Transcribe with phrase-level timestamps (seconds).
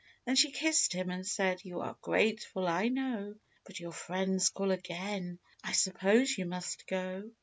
[0.25, 3.35] Then she kissed him, and said," You are grateful, I know;
[3.67, 7.29] But your friends call again; I suppose you must go."